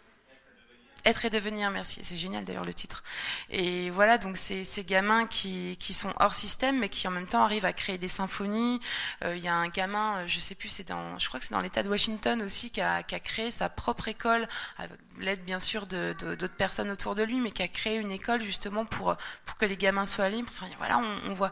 [1.06, 2.02] Être et devenir, merci.
[2.04, 3.06] C'est génial d'ailleurs le titre.
[3.50, 7.42] Et voilà, donc c'est ces gamins qui, sont hors système, mais qui en même temps
[7.42, 8.82] arrivent à créer des symphonies.
[9.24, 11.46] Euh, il y a un gamin, euh, je sais plus, c'est dans, je crois que
[11.46, 14.46] c'est dans l'État de Washington aussi, qui a, créé sa propre école,
[14.78, 18.12] avec l'aide bien sûr de d'autres personnes autour de lui, mais qui a créé une
[18.12, 19.16] école justement pour
[19.58, 20.50] que les gamins soient libres.
[20.52, 21.52] Enfin voilà, on voit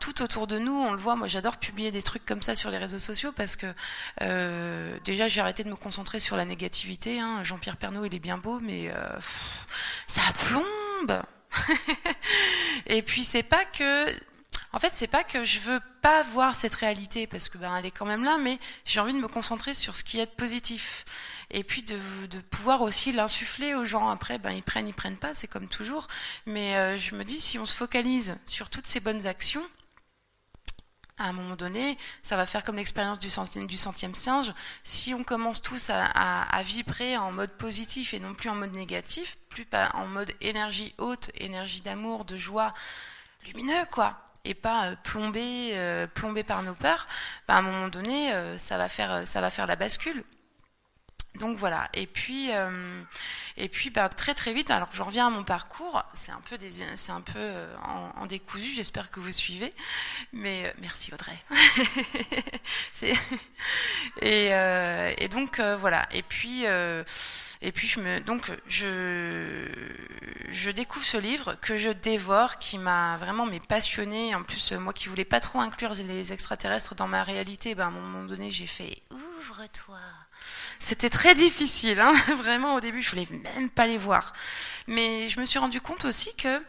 [0.00, 1.16] tout autour de nous, on le voit.
[1.16, 3.66] Moi, j'adore publier des trucs comme ça sur les réseaux sociaux parce que
[4.22, 7.20] euh, déjà, j'ai arrêté de me concentrer sur la négativité.
[7.20, 7.42] Hein.
[7.44, 9.08] Jean-Pierre Pernaud, il est bien beau, mais euh,
[10.06, 11.22] ça plombe.
[12.86, 14.14] Et puis, c'est pas que
[14.72, 17.86] En fait, c'est pas que je veux pas voir cette réalité parce que ben elle
[17.86, 21.04] est quand même là, mais j'ai envie de me concentrer sur ce qui est positif
[21.50, 21.98] et puis de,
[22.30, 24.08] de pouvoir aussi l'insuffler aux gens.
[24.08, 26.08] Après, ben ils prennent, ils prennent pas, c'est comme toujours.
[26.44, 29.64] Mais euh, je me dis, si on se focalise sur toutes ces bonnes actions,
[31.18, 34.52] à un moment donné, ça va faire comme l'expérience du centième, singe.
[34.84, 39.38] Si on commence tous à, vibrer en mode positif et non plus en mode négatif,
[39.48, 42.74] plus pas en mode énergie haute, énergie d'amour, de joie,
[43.46, 47.06] lumineux, quoi, et pas euh, plombé, euh, plombé par nos peurs,
[47.48, 50.22] bah, à un moment donné, euh, ça va faire, ça va faire la bascule.
[51.36, 51.88] Donc voilà.
[51.94, 53.02] Et puis, euh,
[53.56, 54.70] et puis bah, très très vite.
[54.70, 56.02] Alors je reviens à mon parcours.
[56.12, 56.56] C'est un peu,
[56.96, 57.74] c'est un peu euh,
[58.16, 58.72] en, décousu.
[58.74, 59.72] J'espère que vous suivez.
[60.32, 61.36] Mais euh, merci Audrey.
[64.22, 66.06] et, donc voilà.
[66.12, 66.64] Et puis.
[67.62, 69.66] et puis je me donc je
[70.50, 74.92] je découvre ce livre que je dévore qui m'a vraiment mais passionné en plus moi
[74.92, 78.50] qui voulais pas trop inclure les extraterrestres dans ma réalité ben à un moment donné
[78.50, 79.98] j'ai fait ouvre-toi
[80.78, 84.32] c'était très difficile, hein vraiment au début, je voulais même pas les voir.
[84.86, 86.60] Mais je me suis rendu compte aussi que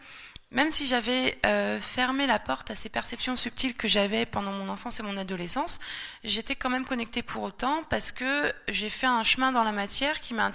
[0.52, 4.70] même si j'avais euh, fermé la porte à ces perceptions subtiles que j'avais pendant mon
[4.70, 5.80] enfance et mon adolescence,
[6.24, 10.22] j'étais quand même connectée pour autant parce que j'ai fait un chemin dans la matière
[10.22, 10.46] qui m'a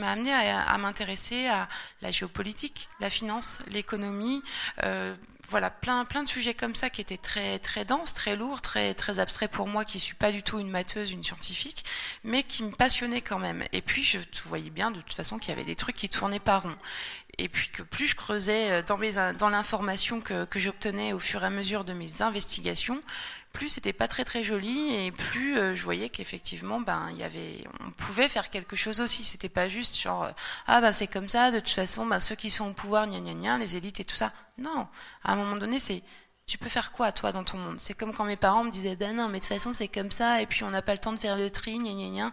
[0.00, 1.68] m'a amené à, à m'intéresser à
[2.02, 4.42] la géopolitique, la finance, l'économie.
[4.82, 5.14] Euh,
[5.48, 8.94] voilà, plein, plein de sujets comme ça qui étaient très, très denses, très lourds, très,
[8.94, 11.84] très abstraits pour moi, qui suis pas du tout une matheuse, une scientifique,
[12.22, 13.64] mais qui me passionnaient quand même.
[13.72, 16.38] Et puis, je voyais bien de toute façon qu'il y avait des trucs qui tournaient
[16.38, 16.76] pas rond.
[17.40, 18.98] Et puis que plus je creusais euh, dans,
[19.36, 23.00] dans l'information que j'obtenais au fur et à mesure de mes investigations,
[23.52, 27.22] plus c'était pas très très joli et plus euh, je voyais qu'effectivement ben il y
[27.22, 29.24] avait on pouvait faire quelque chose aussi.
[29.24, 30.30] C'était pas juste genre euh,
[30.66, 33.20] ah ben c'est comme ça de toute façon ben ceux qui sont au pouvoir gna
[33.20, 34.32] gna gna les élites et tout ça.
[34.58, 34.88] Non.
[35.24, 36.02] À un moment donné c'est
[36.46, 37.78] tu peux faire quoi toi dans ton monde?
[37.80, 40.10] C'est comme quand mes parents me disaient ben non mais de toute façon c'est comme
[40.10, 42.32] ça et puis on n'a pas le temps de faire le tri gna gna gna.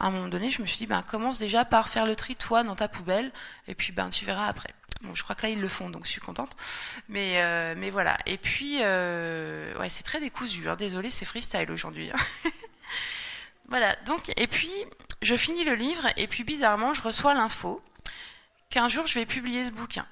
[0.00, 2.36] À un moment donné je me suis dit ben commence déjà par faire le tri
[2.36, 3.32] toi dans ta poubelle
[3.66, 4.74] et puis ben tu verras après
[5.14, 6.50] Je crois que là ils le font, donc je suis contente.
[7.08, 8.18] Mais euh, voilà.
[8.26, 10.68] Et puis euh, c'est très décousu.
[10.68, 10.76] Hein.
[10.76, 12.10] Désolée, c'est freestyle aujourd'hui.
[12.10, 12.50] Hein.
[13.68, 13.96] voilà.
[14.06, 14.72] Donc et puis
[15.22, 17.82] je finis le livre et puis bizarrement je reçois l'info
[18.70, 20.06] qu'un jour je vais publier ce bouquin.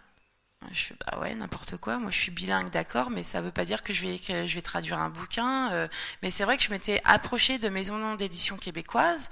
[0.72, 1.98] Je bah ouais n'importe quoi.
[1.98, 5.10] Moi je suis bilingue d'accord, mais ça veut pas dire que je vais traduire un
[5.10, 5.72] bouquin.
[5.72, 5.88] Euh,
[6.22, 9.30] mais c'est vrai que je m'étais approchée de maisons d'édition québécoises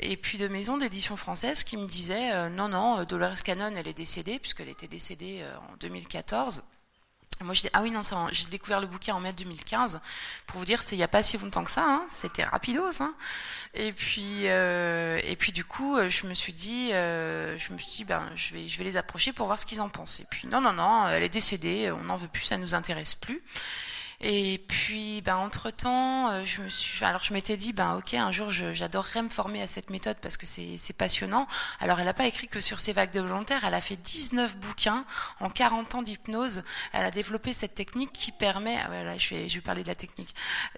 [0.00, 3.88] et puis de maisons d'édition françaises qui me disaient euh, non non Dolores Cannon elle
[3.88, 6.62] est décédée puisqu'elle était décédée euh, en 2014.
[7.42, 8.00] Moi, je dis, ah oui, non,
[8.32, 10.00] j'ai découvert le bouquin en mai 2015.
[10.46, 13.02] Pour vous dire, c'est il n'y a pas si longtemps que ça, hein, c'était rapidos.
[13.74, 17.78] Et puis, euh, et puis du coup, euh, je me suis dit, euh, je me
[17.78, 20.18] suis dit, ben, je vais, je vais les approcher pour voir ce qu'ils en pensent.
[20.20, 23.14] Et puis, non, non, non, elle est décédée, on n'en veut plus, ça nous intéresse
[23.14, 23.42] plus.
[24.20, 28.14] Et puis, ben, entre temps, euh, je me suis, alors je m'étais dit, ben, ok,
[28.14, 31.46] un jour, j'adorerais me former à cette méthode parce que c'est passionnant.
[31.80, 34.56] Alors, elle n'a pas écrit que sur ses vagues de volontaires, elle a fait 19
[34.56, 35.04] bouquins
[35.40, 36.62] en 40 ans d'hypnose.
[36.92, 39.88] Elle a développé cette technique qui permet, ah, voilà, je vais, je vais parler de
[39.88, 40.34] la technique,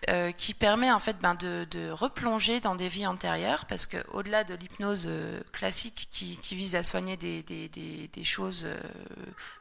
[0.08, 3.98] euh, qui permet en fait, ben, de, de, replonger dans des vies antérieures parce que
[4.12, 8.62] au-delà de l'hypnose euh, classique qui, qui, vise à soigner des, des, des, des choses
[8.64, 8.78] euh,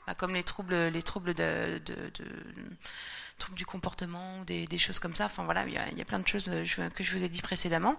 [0.07, 2.25] ben, comme les troubles, les troubles de, de, de
[3.38, 5.26] troubles du comportement, des, des, choses comme ça.
[5.26, 7.95] Enfin voilà, il y a, plein de choses euh, que je vous ai dit précédemment.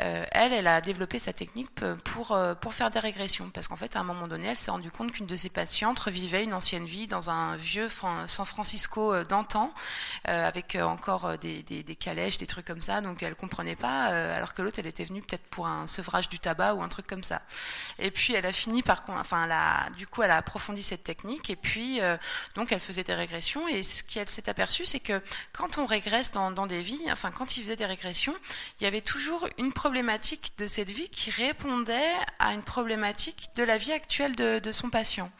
[0.00, 1.70] Euh, elle, elle a développé sa technique
[2.04, 3.50] pour, euh, pour faire des régressions.
[3.50, 5.98] Parce qu'en fait, à un moment donné, elle s'est rendue compte qu'une de ses patientes
[5.98, 9.72] revivait une ancienne vie dans un vieux San Francisco d'antan,
[10.24, 13.00] avec encore des, calèches, des trucs comme ça.
[13.00, 16.38] Donc elle comprenait pas, alors que l'autre, elle était venue peut-être pour un sevrage du
[16.38, 17.42] tabac ou un truc comme ça.
[17.98, 21.50] Et puis elle a fini par, enfin, elle du coup, elle a approfondi cette technique.
[21.50, 22.00] Et puis,
[22.54, 23.68] donc, elle faisait des régressions.
[23.68, 27.56] Et ce qu'elle s'est aperçue, c'est que quand on régresse dans, des vies, enfin quand
[27.56, 28.34] il faisait des régressions,
[28.80, 33.62] il y avait toujours une problématique de cette vie qui répondait à une problématique de
[33.62, 35.30] la vie actuelle de son patient.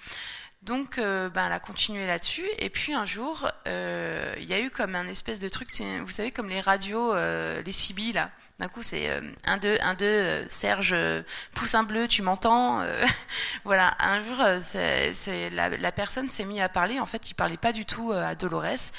[0.65, 2.47] Donc, euh, ben, elle a continué là-dessus.
[2.59, 5.69] Et puis un jour, euh, il y a eu comme un espèce de truc,
[6.03, 8.31] vous savez, comme les radios, euh, les CB là.
[8.59, 12.83] D'un coup, c'est euh, un deux, un deux, Serge, un bleu, tu m'entends
[13.65, 13.95] Voilà.
[13.99, 16.99] Un jour, c'est la, la, personne s'est mise à parler.
[16.99, 18.93] En fait, il parlait pas du tout à Dolores.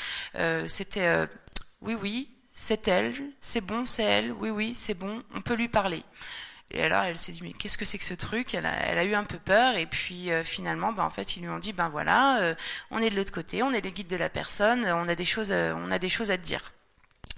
[0.68, 1.28] C'était
[1.82, 4.32] oui, oui, c'est elle, c'est bon, c'est elle.
[4.34, 6.04] Oui, oui, c'est bon, on peut lui parler.
[6.72, 8.54] Et alors, elle s'est dit, mais qu'est-ce que c'est que ce truc?
[8.54, 9.76] Elle a, elle a, eu un peu peur.
[9.78, 12.56] Et puis, euh, finalement, ben, en fait, ils lui ont dit, ben voilà, euh,
[12.92, 15.26] on est de l'autre côté, on est les guides de la personne, on a des
[15.26, 16.74] choses, euh, on a des choses à te dire.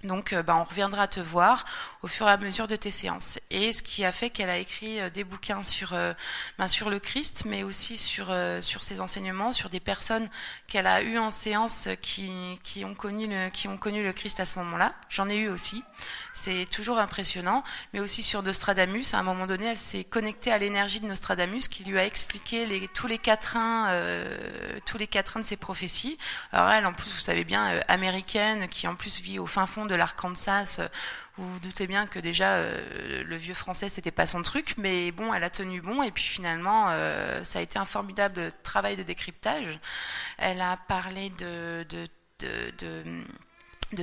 [0.04, 1.66] Donc, euh, bah, on reviendra te voir
[2.04, 3.40] au fur et à mesure de tes séances.
[3.50, 6.14] Et ce qui a fait qu'elle a écrit euh, des bouquins sur, euh,
[6.60, 8.28] bah, sur le Christ, mais aussi sur,
[8.62, 10.30] sur ses enseignements, sur des personnes
[10.68, 12.30] qu'elle a eues en séance qui,
[12.62, 14.94] qui, ont connu le, qui ont connu le Christ à ce moment-là.
[15.10, 15.84] J'en ai eu aussi.
[16.32, 17.64] C'est toujours impressionnant.
[17.94, 19.16] Mais aussi sur Nostradamus.
[19.16, 22.68] À un moment donné, elle s'est connectée à l'énergie de Nostradamus qui lui a expliqué
[22.68, 23.92] les, tous les quatrains,
[24.86, 26.20] tous les quatrains de ses prophéties.
[26.52, 29.87] Alors elle, en plus, vous savez bien, américaine, qui en plus vit au fin fond
[29.88, 30.88] de l'Arkansas, euh,
[31.38, 35.12] vous vous doutez bien que déjà euh, le vieux français c'était pas son truc, mais
[35.12, 38.98] bon, elle a tenu bon et puis finalement euh, ça a été un formidable travail
[38.98, 39.80] de décryptage.
[40.38, 41.86] Elle a parlé de,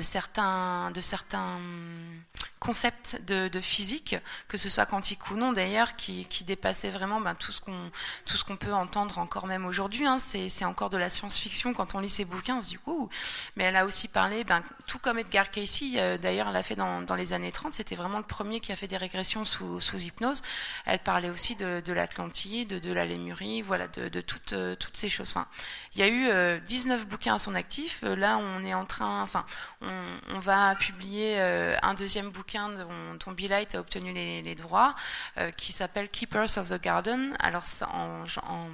[0.00, 1.58] certains, de certains
[2.64, 4.16] concept de, de, physique,
[4.48, 8.56] que ce soit quantique ou non d'ailleurs, qui, qui, dépassait vraiment ben, tout ce qu'on
[8.56, 10.06] peut entendre encore même aujourd'hui.
[10.06, 10.18] Hein.
[10.18, 13.10] C'est encore de la science-fiction quand on lit ses bouquins, on se dit ouh.
[13.56, 16.74] Mais elle a aussi parlé, ben, tout comme Edgar Casey, euh, d'ailleurs, elle l'a fait
[16.74, 17.74] dans, dans, les années 30.
[17.74, 20.42] C'était vraiment le premier qui a fait des régressions sous, sous hypnose.
[20.86, 24.96] Elle parlait aussi de, de l'Atlantide, de, la Lémurie, voilà, de, de toutes euh, toutes
[24.96, 25.30] ces choses.
[25.30, 25.46] Enfin,
[25.92, 28.02] il y a eu 19 euh, bouquins à son actif.
[28.02, 29.44] Là, on est en train, enfin,
[29.86, 31.38] on, on va publier
[31.82, 33.32] un deuxième bouquin dont, dont
[33.74, 34.94] a obtenu les, droits,
[35.38, 37.36] euh, qui s'appelle Keepers of the Garden.
[37.38, 38.68] Alors, en, en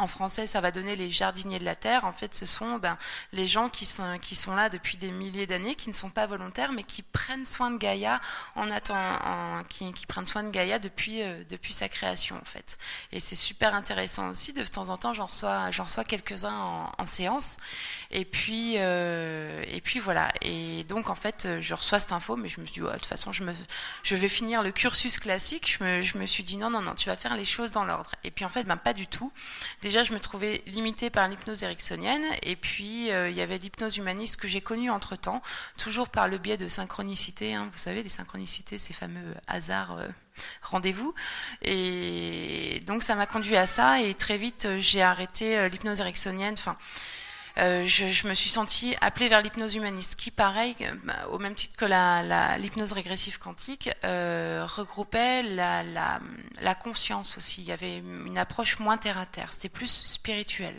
[0.00, 2.04] en français, ça va donner les jardiniers de la terre.
[2.04, 2.96] En fait, ce sont ben,
[3.32, 6.84] les gens qui sont, là depuis des milliers d'années, qui ne sont pas volontaires, mais
[6.84, 8.20] qui prennent soin de Gaïa
[8.56, 12.78] en attendant, qui, prennent soin de Gaïa depuis, euh, depuis sa création, en fait.
[13.12, 14.52] Et c'est super intéressant aussi.
[14.54, 17.56] De temps en temps, j'en reçois, quelques-uns en, séance.
[18.10, 20.32] Et puis, euh, et puis voilà.
[20.40, 23.06] Et donc, en fait, je reçois cette info, mais je me suis dit, de toute
[23.06, 25.76] façon, je, vais finir le cursus classique.
[25.78, 27.84] Je me, je me suis dit, non, non, non, tu vas faire les choses dans
[27.84, 28.12] l'ordre.
[28.24, 29.30] Et puis, en fait, ben, pas du tout
[29.90, 33.96] déjà, je me trouvais limitée par l'hypnose ericksonienne, et puis euh, il y avait l'hypnose
[33.96, 35.42] humaniste que j'ai connue entre temps,
[35.78, 37.54] toujours par le biais de synchronicité.
[37.54, 37.68] Hein.
[37.72, 39.98] vous savez, les synchronicités, ces fameux hasards.
[39.98, 40.06] Euh,
[40.62, 41.12] rendez-vous
[41.60, 46.78] et donc ça m'a conduit à ça et très vite j'ai arrêté l'hypnose ericksonienne enfin
[47.58, 51.54] euh, je, me suis sentie appelée vers l'hypnose humaniste, qui, pareil, euh, bah, au même
[51.54, 51.84] titre que
[52.58, 57.62] l'hypnose régressive quantique, euh, regroupait la, la, conscience aussi.
[57.62, 59.52] Il y avait une approche moins terre à terre.
[59.52, 60.74] C'était plus spirituel.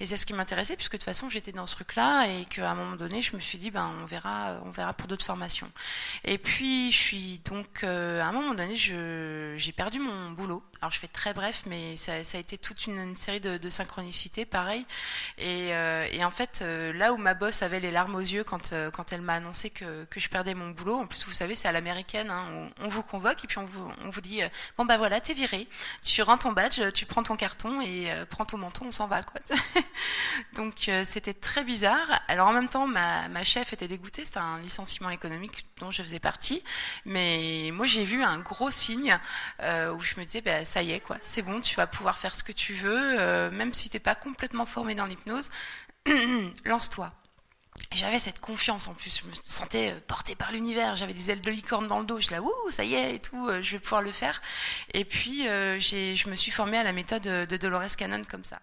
[0.00, 2.70] Et c'est ce qui m'intéressait, puisque de toute façon, j'étais dans ce truc-là, et qu'à
[2.70, 5.70] un moment donné, je me suis dit, ben, on verra, on verra pour d'autres formations.
[6.24, 10.62] Et puis, je suis donc, à un moment donné, j'ai perdu mon boulot.
[10.80, 14.44] Alors, je fais très bref, mais ça, a été toute une, série de, de synchronicités,
[14.44, 14.84] pareil.
[15.38, 15.72] Et,
[16.12, 18.90] et en fait, euh, là où ma boss avait les larmes aux yeux quand, euh,
[18.90, 21.68] quand elle m'a annoncé que, que, je perdais mon boulot, en plus, vous savez, c'est
[21.68, 24.84] à l'américaine, hein, on, vous convoque et puis on vous, on vous dit, euh, bon
[24.84, 25.68] bah voilà, t'es viré,
[26.02, 29.22] tu rends ton badge, tu prends ton carton et prends ton menton, on s'en va,
[29.22, 29.40] quoi.
[30.54, 32.22] Donc c'était très bizarre.
[32.28, 36.02] Alors en même temps, ma, ma chef était dégoûtée, c'était un licenciement économique dont je
[36.02, 36.62] faisais partie,
[37.04, 39.18] mais moi j'ai vu un gros signe
[39.60, 42.34] où je me disais, bah, ça y est, quoi, c'est bon, tu vas pouvoir faire
[42.34, 45.50] ce que tu veux, même si t'es pas complètement formé dans l'hypnose,
[46.64, 47.12] lance-toi.
[47.94, 51.40] J'avais cette confiance en plus, je me sentais euh, portée par l'univers, j'avais des ailes
[51.40, 53.72] de licorne dans le dos, je là, ouh, ça y est et tout, euh, je
[53.72, 54.42] vais pouvoir le faire.
[54.92, 58.60] Et puis, euh, je me suis formée à la méthode de Dolores Cannon comme ça.